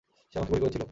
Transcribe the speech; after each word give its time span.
সে 0.33 0.39
আমাকে 0.39 0.51
গুলি 0.51 0.61
করেছিল! 0.63 0.83